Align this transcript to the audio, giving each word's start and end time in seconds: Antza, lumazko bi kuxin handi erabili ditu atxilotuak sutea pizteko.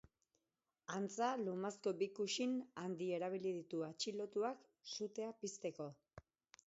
Antza, 0.93 1.27
lumazko 1.41 1.93
bi 1.99 2.07
kuxin 2.19 2.55
handi 2.85 3.11
erabili 3.21 3.53
ditu 3.59 3.85
atxilotuak 3.89 4.67
sutea 4.97 5.29
pizteko. 5.43 5.89